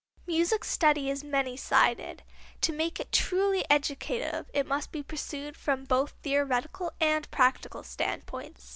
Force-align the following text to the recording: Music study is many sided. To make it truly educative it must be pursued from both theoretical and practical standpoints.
Music 0.25 0.63
study 0.65 1.11
is 1.11 1.23
many 1.23 1.55
sided. 1.55 2.23
To 2.61 2.73
make 2.73 2.99
it 2.99 3.11
truly 3.11 3.63
educative 3.69 4.49
it 4.51 4.65
must 4.65 4.91
be 4.91 5.03
pursued 5.03 5.55
from 5.55 5.85
both 5.85 6.15
theoretical 6.23 6.91
and 6.99 7.29
practical 7.29 7.83
standpoints. 7.83 8.69